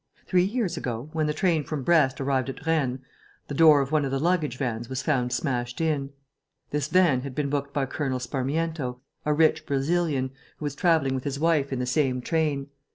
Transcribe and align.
Three 0.25 0.45
years 0.45 0.77
ago, 0.77 1.11
when 1.13 1.27
the 1.27 1.31
train 1.33 1.63
from 1.63 1.83
Brest 1.83 2.19
arrived 2.19 2.49
at 2.49 2.65
Rennes, 2.65 3.01
the 3.47 3.53
door 3.53 3.81
of 3.81 3.91
one 3.91 4.03
of 4.03 4.09
the 4.09 4.17
luggage 4.17 4.57
vans 4.57 4.89
was 4.89 5.03
found 5.03 5.31
smashed 5.31 5.79
in. 5.79 6.09
This 6.71 6.87
van 6.87 7.21
had 7.21 7.35
been 7.35 7.51
booked 7.51 7.71
by 7.71 7.85
Colonel 7.85 8.17
Sparmiento, 8.19 8.99
a 9.27 9.33
rich 9.35 9.63
Brazilian, 9.67 10.31
who 10.57 10.65
was 10.65 10.73
travelling 10.73 11.13
with 11.13 11.23
his 11.23 11.39
wife 11.39 11.71
in 11.71 11.77
the 11.77 11.85
same 11.85 12.19
train. 12.19 12.69